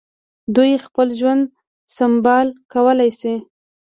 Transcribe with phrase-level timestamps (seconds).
[0.55, 1.43] دوی خپل ژوند
[1.95, 3.33] سمبال کولای شي.